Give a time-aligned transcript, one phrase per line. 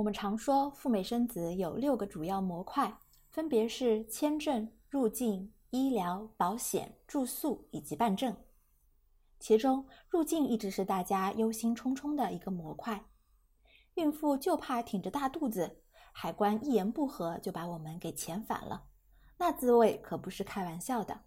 [0.00, 2.90] 我们常说赴美生子有六个主要模块，
[3.28, 8.34] 分别是签证、入境、医疗保险、住宿以及办证。
[9.38, 13.04] 其中，入境一直是大家忧心忡忡的一个模块。
[13.96, 15.70] 孕妇就怕挺着大肚子，
[16.12, 18.82] 海关一言不合就把我们给遣返了，
[19.36, 21.20] 那滋味可不是开玩笑的。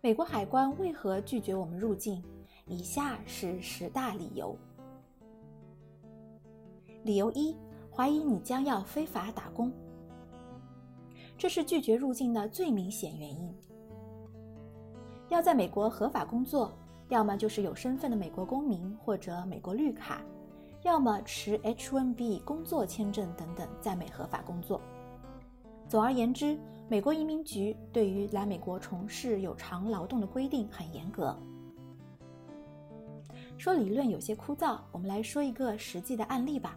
[0.00, 2.20] 美国海关为何拒绝我们入境？
[2.66, 4.58] 以下是十大理由。
[7.06, 7.56] 理由一：
[7.94, 9.72] 怀疑你将要非法打工，
[11.38, 13.54] 这是拒绝入境的最明显原因。
[15.28, 16.76] 要在美国合法工作。
[17.08, 20.20] 要么就是有身份的美国公民或者美国绿卡，
[20.82, 24.82] 要么持 H-1B 工作签证等等在美合法工作。
[25.88, 31.38] 总而言之，美国移民局对于来美国从事有偿劳动的规定很严格。
[33.56, 36.76] 说理论有些枯燥，我们来说一个实际的案例吧。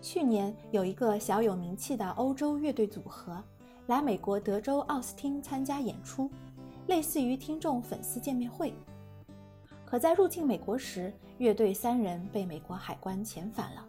[0.00, 3.42] 去年有一个小有名气的欧洲乐队组合
[3.86, 6.30] 来美国德州奥斯汀参加演出。
[6.86, 8.72] 类似于听众粉丝见面会，
[9.84, 13.86] 可在入境美国时，乐队三人被美国海关遣返了。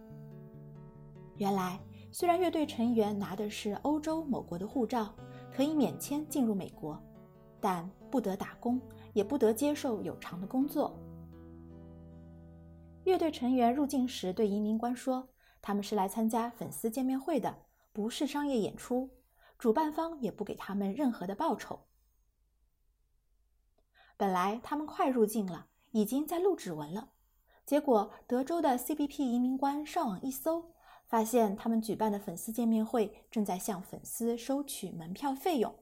[1.38, 1.80] 原来，
[2.12, 5.16] 虽然乐队成员拿的是欧洲某国的护照，
[5.50, 7.02] 可以免签进入美国，
[7.62, 8.82] 但不得打工，
[9.14, 10.94] 也不得接受有偿的工作。
[13.06, 15.26] 乐队成员入境时对移民官说，
[15.62, 19.10] 他们是来参加粉丝见面会的，不是商业演出，
[19.58, 21.82] 主办方也不给他们任何的报酬。
[24.16, 27.12] 本来他们快入境了，已经在录指纹了，
[27.66, 30.74] 结果德州的 CBP 移民官上网一搜，
[31.08, 35.74] 发现他们举办的粉丝见面会正在向粉丝收取门票费用。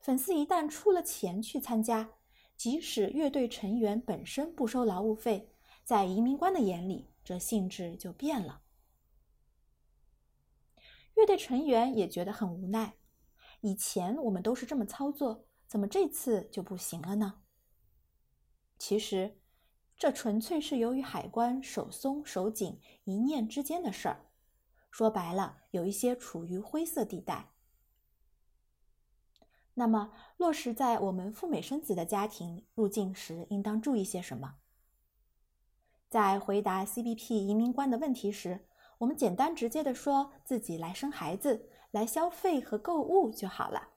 [0.00, 2.10] 粉丝一旦出了钱去参加，
[2.56, 5.52] 即使乐队成员本身不收劳务费，
[5.82, 8.62] 在移民官的眼里，这性质就变了。
[11.14, 12.94] 乐队成员也觉得很无奈，
[13.60, 15.44] 以前我们都是这么操作。
[15.66, 17.42] 怎么这次就不行了呢？
[18.78, 19.42] 其实，
[19.94, 24.30] 这纯粹是由于海关手松手紧一念之间的事儿。
[24.90, 27.52] 说白了，有一些处于灰色地带。
[29.74, 34.54] 那么，落实在我们赴美生子的家庭入境时，应当注意些什么？
[36.08, 43.88] 在回答 CBP 移民官的问题时，我们简单直接的说自己来生孩子、来消费和购物就好了。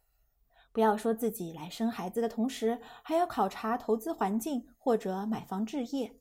[0.73, 6.19] 不要说自己来生孩子的同时还要考察投资环境或者买房置业，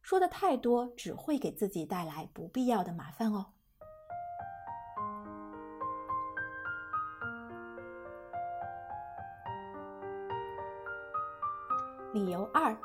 [0.00, 3.46] 说的太多只会给自己带来不必要的麻烦哦。
[12.12, 12.76] 理由二，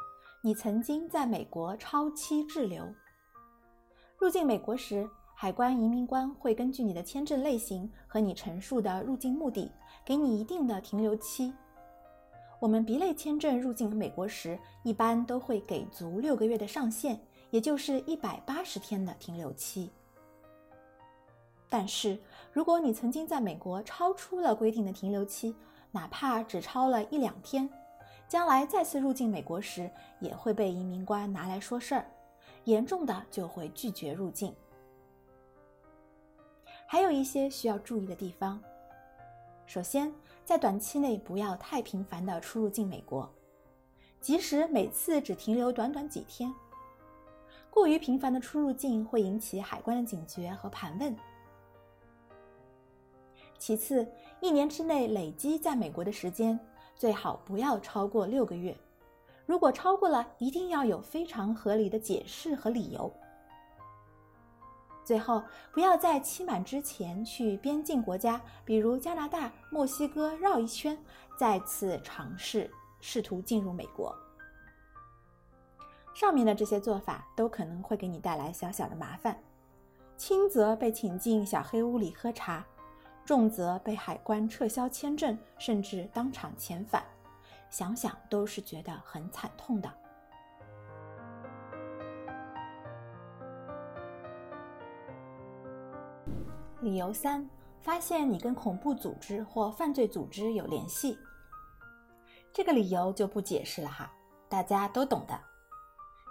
[0.48, 2.82] 你曾经在美国超期滞留，
[4.18, 5.06] 入境美国时。
[5.36, 9.70] 海关移民官会根据你的签证类型和你陈述的入境目的，
[10.06, 11.54] 给你一定的停留期。
[12.62, 17.20] 我们 B 类签证入境美国时，一般都会给足六个月的上限，
[17.50, 19.92] 也就是一百八十天的停留期。
[21.68, 22.18] 但是，
[22.54, 25.54] 如果你曾经在美国超出了规定的停留期，
[25.92, 27.70] 哪怕只超了一两天，
[28.28, 29.90] 将来再次入境美国时，
[30.20, 32.06] 也会被移民官拿来说事儿，
[32.66, 34.54] 严重的就会拒绝入境。
[36.86, 38.62] 还有一些需要注意的地方。
[39.66, 40.14] 首先，
[40.46, 43.30] 在短期内不要太频繁的出入境美国，
[44.22, 46.54] 即使每次只停留短短几天。
[47.70, 51.16] 过于频繁的出入境会引起海关的警觉和盘问。
[53.58, 54.08] 其次，
[54.40, 56.58] 一年之内累积在美国的时间
[56.98, 58.76] 最好不要超过六个月，
[59.46, 63.12] 如果超过了，一定要有非常合理的解释和理由。
[65.06, 65.42] 最后，
[65.72, 70.98] 不要在期满之前去边境国家，比如加拿大、墨西哥绕一圈，
[71.38, 72.70] 再次尝试
[73.00, 74.14] 试图进入美国。
[76.14, 79.40] 上面的这些做法都可能会给你带来小小的麻烦，
[80.18, 82.66] 轻则被请进小黑屋里喝茶，
[83.28, 87.04] 重则被海关撤销签证，甚至当场遣返，
[87.70, 89.94] 想想都是觉得很惨痛的。
[96.80, 97.46] 理由三：
[97.82, 101.20] 发现你跟恐怖组织或犯罪组织有联系。
[102.54, 104.10] 这个理由就不解释了哈，
[104.48, 105.38] 大家都懂的。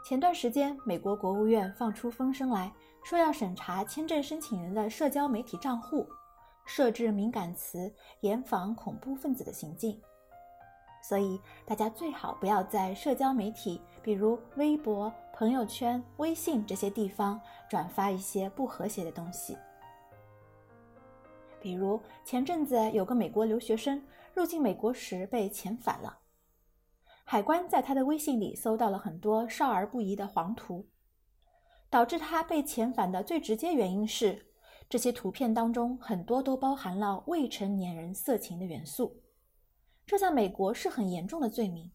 [0.03, 2.73] 前段时间，美国国务院放出风声来
[3.05, 6.09] 说，要审查签证申请人的社交媒体账户，
[6.67, 7.91] 设置敏感词，
[8.21, 9.99] 严防恐怖分子的行径。
[11.01, 17.41] 所以大家最好不要在社交媒体，比如微博、朋友圈、微信这些地方
[17.71, 19.57] 转发一些不和谐的东西。
[21.61, 24.03] 比如前阵子有个美国留学生
[24.35, 26.19] 入境美国时被遣返了，
[27.25, 30.89] 海关在他的微信里搜到了很多少儿不宜的黄图，
[31.89, 34.47] 导致他被遣返的最直接原因是
[34.89, 39.21] 这些图片当中很多都包含了未成年人色情的元素，
[40.07, 41.91] 这在美国是很严重的罪名。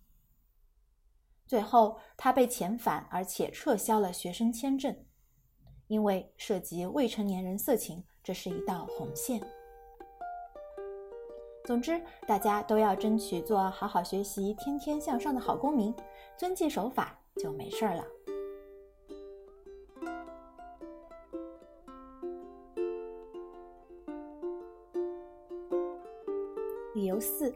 [1.47, 5.05] 最后他被遣返，而且撤销了学生签证，
[5.88, 9.41] 因为涉及未成年人色情，这是一道红线。
[11.63, 15.93] 总之，大家都要争取做好好学习、天天向上的好公民，
[16.38, 18.05] 遵纪守法就没事儿了。
[27.21, 27.53] 四：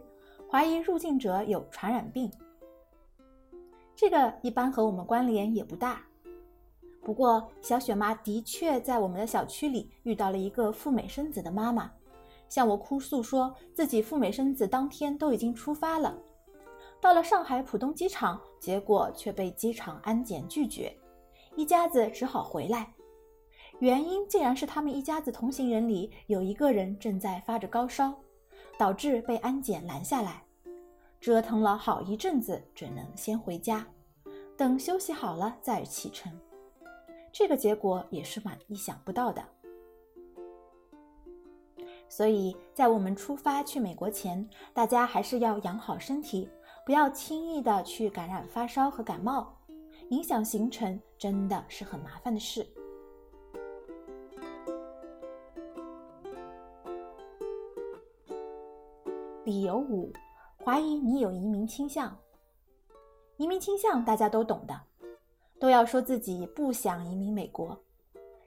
[0.49, 2.31] 怀疑入境者有传染病。
[3.95, 6.01] 这个一般和我们关联也不大。
[7.01, 11.91] 不过，小雪妈的确在我们的小区里遇到了一个赴美生子的妈妈。
[12.47, 16.15] 向我哭诉说自己赴美生子当天都已经出发了，
[17.01, 20.95] 到了上海浦东机场，结果却被机场安检拒绝，
[21.55, 22.93] 一家子只好回来。
[23.79, 28.13] 原因竟然是他们一家子同行人里有一个人正在发着高烧，
[28.77, 30.43] 导致被安检拦下来，
[31.19, 33.85] 折腾了好一阵子，只能先回家，
[34.57, 36.31] 等休息好了再启程。
[37.31, 39.43] 这个结果也是蛮意想不到的。
[42.07, 46.47] 所以在我们出发去美国前，大家还是要养好身体，
[46.85, 49.57] 不要轻易的去感染发烧和感冒，
[50.09, 52.65] 影响行程真的是很麻烦的事。
[59.45, 60.11] 理由五：
[60.63, 62.17] 怀疑你有移民倾向。
[63.37, 64.81] 移民倾向大家都懂的，
[65.59, 67.79] 都要说自己不想移民美国。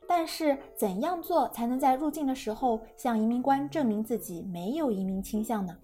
[0.09, 5.79] 但是，怎样做才能在入境的时候向移民官证明自己没有移民倾向呢？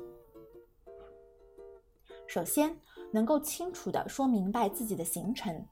[2.27, 2.77] 首先，
[3.13, 5.65] 能够清楚地说明白自己的行程，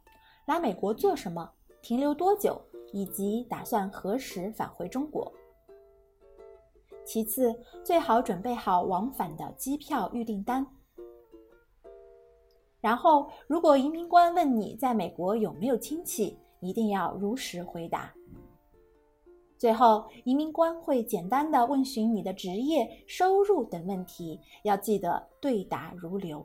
[0.46, 1.50] 来美国做什么，
[1.80, 2.62] 停留多久，
[2.92, 5.32] 以及打算何时返回中国。
[7.04, 7.54] 其次，
[7.84, 10.66] 最好准备好往返的机票预订单。
[12.80, 18.12] 然后，如果移民官问你在美国有没有亲戚，一定要如实回答。
[19.56, 26.44] 最后，移民官会简单的问询你的职业、收入等问题，要记得对答如流。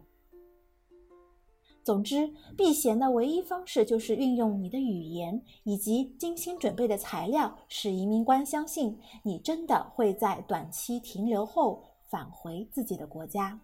[1.87, 13.57] 总之，避嫌的唯一方式就是运用你的语言以及精心准备的材料，使移民官相信你真的会在短期停留后返回自己的国家。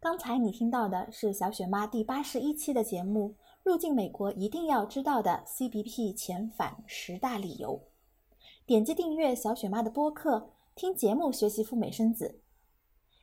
[0.00, 3.34] 刚才你听到的是小雪妈第八十一期的节目。
[3.62, 7.82] 入境美国一定要知道的 CBP 遣返十大理由。
[8.64, 12.40] 点击订阅小雪妈的播客，听节目学习赴美生子。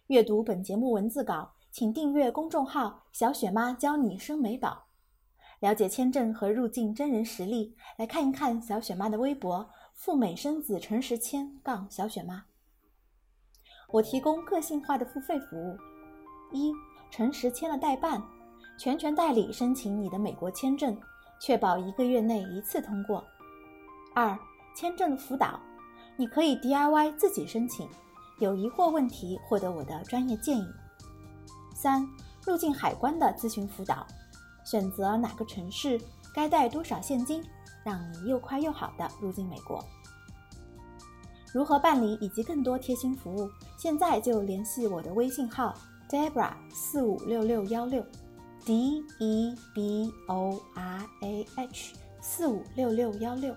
[0.07, 4.85] 阅读本节目文字稿，请订阅公众号“小雪妈教你生美宝”。
[5.59, 12.45] 了解签证和入境真人实例，来看一看小雪妈的微博“赴美生子陈时谦杠小雪妈”。
[13.89, 15.75] 我提供个性化的付费服务：
[16.51, 16.71] 一、
[17.09, 18.23] 陈时谦的代办。
[18.77, 20.97] 全权代理申请你的美国签证，
[21.41, 23.25] 确保一个月内一次通过。
[24.15, 24.37] 二、
[24.73, 25.59] 签证辅导，
[26.19, 27.87] 你可以 DIY 自己申请，
[28.39, 30.67] 有疑惑问题获得我的专业建议。
[31.73, 32.05] 三、
[32.45, 34.05] 入境海关的咨询辅导，
[34.65, 35.97] 选择哪个城市，
[36.33, 37.41] 该带多少现金，
[37.85, 39.81] 让你又快又好的入境美国。
[41.53, 45.73] 如何办理以及更多贴心服务，现在就联系我的微信号
[46.09, 48.05] Debra 四五六六幺六。
[48.65, 53.55] D E B O R A H 四五六六幺六。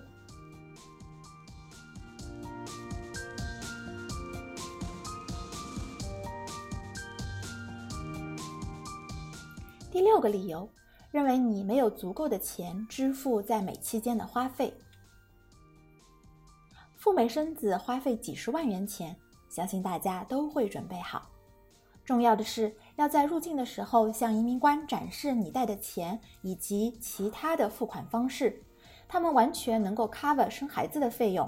[9.93, 10.67] 第六个理由，
[11.11, 14.73] 认为你没有足够的钱支付在美期间的花费。
[16.95, 19.15] 赴美生子花费几十万元钱，
[19.49, 21.29] 相信大家都会准备好。
[22.03, 28.63] 重要的是要在入境的时候向移民官展示你带的钱以及其他的付款方式，
[29.07, 31.47] 他们完全能够 cover 生孩子的费用，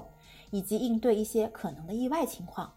[0.52, 2.72] 以及应对一些可能的意外情况。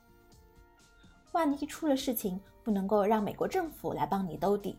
[1.34, 4.76] 万一出了事情，不能够让美国政府来帮你兜底。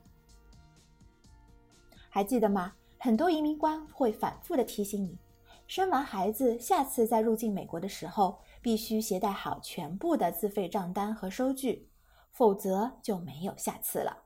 [2.10, 2.72] 还记得吗？
[2.98, 5.16] 很多移民官会反复的提醒你，
[5.66, 11.88] 生完孩子，下次再入境美国的时候，必须携带好全部的自费账单和收据，
[12.32, 14.24] 否则就没有下次了。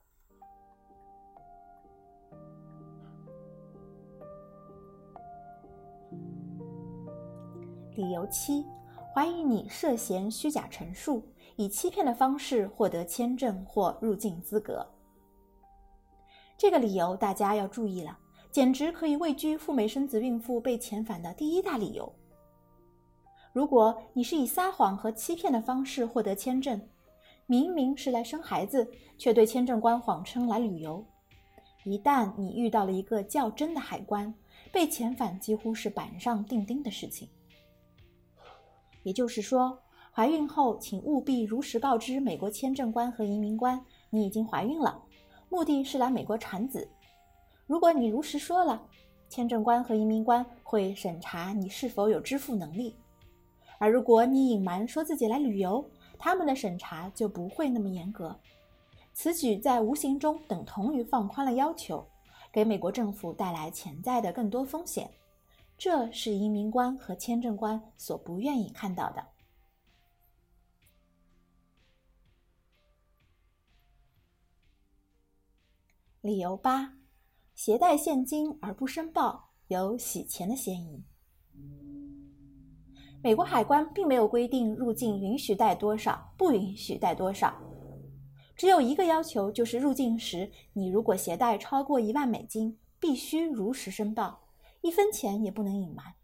[7.95, 8.65] 理由七：
[9.15, 11.23] 怀疑你涉嫌虚假陈述，
[11.55, 14.94] 以欺骗的方式获得签证或入境资格。
[16.57, 18.19] 这个理由大家要注意了，
[18.51, 22.11] 简直可以位居赴美生子孕妇被遣返的第一大理由。
[23.53, 26.81] 如果你是以撒谎和欺骗的方式获得签证，
[27.47, 31.05] 明明是来生孩子，却对签证官谎称来旅游，
[31.85, 34.33] 一旦你遇到了一个较真的海关，
[34.73, 37.29] 被遣返几乎是板上钉钉的事情。
[39.03, 39.79] 也就是说，
[40.11, 45.04] 怀孕后请务必如实告知美国签证官和移民官你已经怀孕了，
[45.55, 46.89] 目的是来美国产子。
[47.65, 48.83] 如果你如实说了，
[49.29, 52.93] 签证官和移民官会审查你是否有支付能力；
[53.79, 58.37] 而如果你隐瞒说自己来旅游，他们的审查就不会那么严格。
[59.13, 62.05] 此举在无形中等同于放宽了要求，
[62.51, 65.09] 给美国政府带来潜在的更多风险。
[65.79, 69.25] 这是移民官和签证官所不愿意看到的。
[76.25, 76.95] 理由八：
[77.55, 81.05] 携带现金而不申报，有洗钱的嫌疑。
[83.23, 87.55] 美国海关并没有规定入境允许带多少，不允许带多少，
[88.57, 94.47] 只有一个要求，就是入境时你如果携带超过一万美金，必须如实申报。
[94.81, 96.15] 一分钱也不能隐瞒。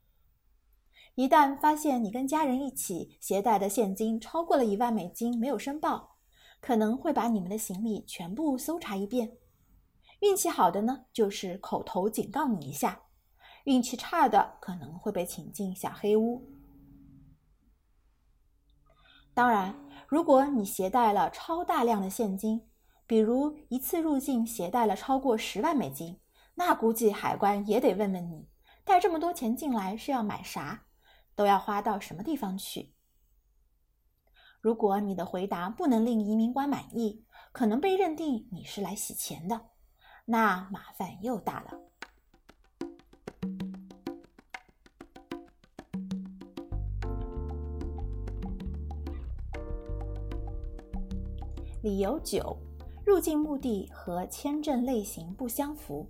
[1.14, 6.16] 一旦发现你跟家人一起携带的现金超过了一万美金没有申报，
[6.58, 9.36] 可能会把你们的行李全部搜查一遍。
[10.20, 12.90] 运气好的呢，就是口头警告你一下；
[13.64, 16.46] 运气差的，可能会被请进小黑屋。
[19.32, 19.74] 当然，
[20.06, 22.68] 如果你携带了超大量的现金，
[23.06, 26.20] 比如一次入境携带了超过十万美金，
[26.54, 28.48] 那估计海关也得问问你。
[28.84, 30.84] 带这么多钱进来是要买啥？
[31.34, 32.92] 都要花到什么地方去？
[34.60, 39.69] 如果你的回答不能令移民官满意，可能被认定你是来洗钱的，
[40.32, 41.76] 那麻烦又大了。
[51.82, 52.56] 理由九：
[53.04, 56.08] 入境目的和签证类型不相符。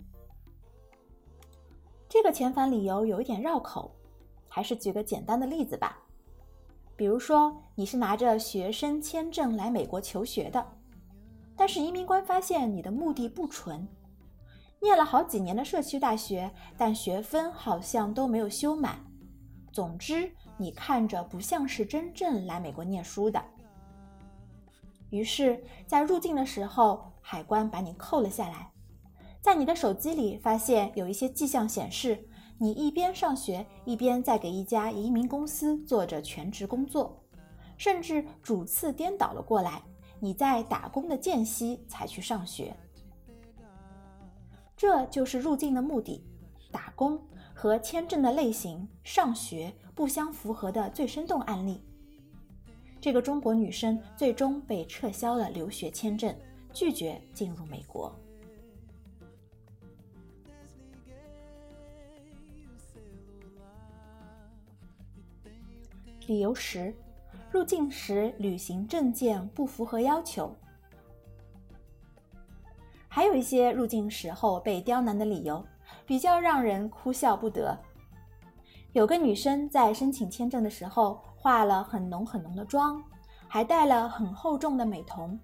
[2.06, 3.90] 这个遣返理由有一点绕口，
[4.50, 5.98] 还是举个简单的例子吧。
[6.94, 10.62] 比如说，你是拿着学生签证来美国求学的，
[11.56, 13.88] 但是移民官发现你的目的不纯，
[14.80, 18.98] 念了好几年的社区大学，但学分好像都没有修满。
[19.72, 23.42] 总之，你看着不像是真正来美国念书的。
[25.10, 28.70] 于是，在入境的时候，海关把你扣了下来。
[29.42, 37.22] 在你的手机里发现有一些迹象显示，你一边上学一边在给一家移民公司做着全职工作，
[37.76, 39.82] 甚至主次颠倒了过来，
[40.20, 42.74] 你在打工的间隙才去上学。
[44.80, 46.24] 这就是入境的目的，
[46.72, 47.20] 打工
[47.52, 51.82] 和签证的类型上学不相符合的最生动案例。
[52.98, 56.34] 这个中国女生最终被撤销了留学签证，
[56.72, 58.10] 拒绝进入美国。
[66.26, 66.94] 理由十：
[67.52, 70.56] 入境时旅行证件不符合要求。
[73.12, 75.62] 还有一些入境时候被刁难的理由，
[76.06, 77.76] 比较让人哭笑不得。
[78.92, 83.02] 有个女生在申请签证的时候化了很浓很浓的妆，
[83.48, 85.36] 还戴了很厚重的美瞳，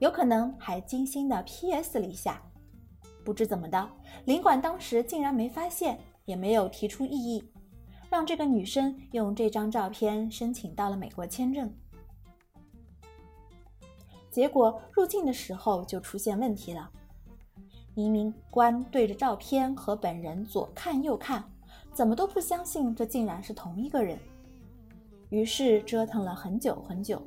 [0.00, 1.98] 有可能还精心的 P.S.
[1.98, 2.42] 了一下。
[3.24, 3.90] 不知怎么的，
[4.26, 7.42] 领馆当时竟然没发现，也没有提出异议。
[8.10, 11.70] 让这个女生用这张照片申请到了美国签证，
[14.30, 16.90] 结果入境的时候就出现问题了。
[17.98, 21.42] 移民官对着照片和本人左看右看，
[21.92, 24.16] 怎么都不相信这竟然是同一个人，
[25.30, 27.20] 于是折腾了很久很久，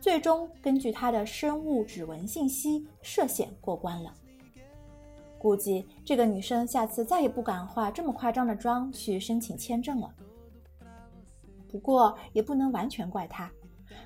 [0.00, 4.14] 最终根据他的生物指纹信息涉险过关了。
[5.36, 10.14] 估计这个女生下次再也不敢化这么夸张的妆去申请签证了。
[11.68, 13.50] 不过也不能完全怪她，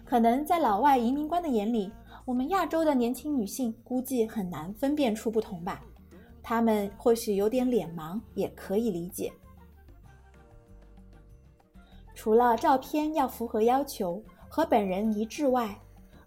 [0.07, 1.93] 可能在老外移民官的眼里，
[2.25, 5.83] 我们亚洲的年轻女性估计很难分辨出不同吧。
[6.43, 9.33] 她们或许有点脸盲，也可以理解。
[12.15, 15.77] 除了照片要符合要求和本人一致外，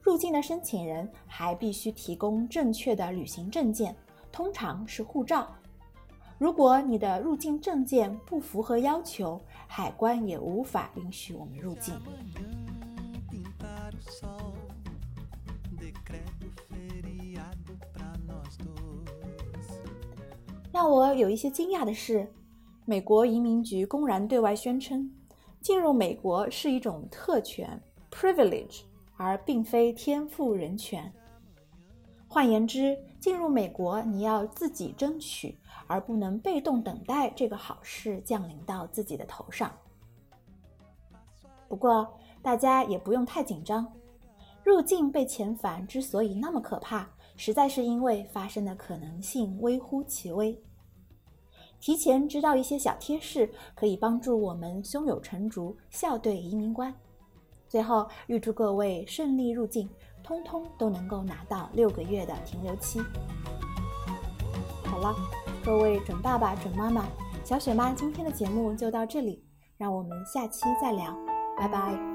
[0.02, 3.96] 入境的申请人还必须提供正确的旅行证件，
[4.32, 5.48] 通常是护照。
[6.38, 11.96] 如果你的入境证件不符合要求，海关也无法允许我们入境。
[20.76, 22.30] 让我有一些惊讶的是，
[22.84, 25.10] 美国移民局公然对外宣称，
[25.62, 28.82] 进入美国是一种特权 （privilege），
[29.16, 31.10] 而并非天赋人权。
[32.28, 39.72] 换言之，进入美国你要自己争取，而不能被动等待这个好事降临到自己的头上。
[41.70, 42.06] 不过，
[42.42, 43.90] 大家也不用太紧张。
[44.62, 50.58] 入境被遣返之所以那么可怕，实在是因为发生的可能性微乎其微。
[51.80, 56.94] 提前知道一些小贴士，可以帮助我们胸有成竹笑对移民官。
[57.68, 59.90] 最后，预祝各位顺利入境，
[60.24, 63.02] 通通都能够拿到六个月的停留期。
[64.86, 65.14] 好了，
[65.64, 67.06] 各位准爸爸、准妈妈、
[67.44, 69.44] 小雪妈，今天的节目就到这里，
[69.78, 71.14] 让我们下期再聊，
[71.58, 72.15] 拜拜。